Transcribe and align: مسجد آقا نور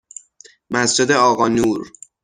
مسجد 0.69 1.11
آقا 1.11 1.47
نور 1.47 1.91